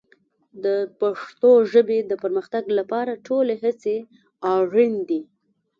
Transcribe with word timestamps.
د 0.63 0.65
پښتو 0.99 1.51
ژبې 1.71 1.99
د 2.09 2.11
پرمختګ 2.23 2.63
لپاره 2.79 3.21
ټولې 3.27 3.55
هڅې 3.63 3.95
اړین 4.55 4.93
دي. 5.09 5.21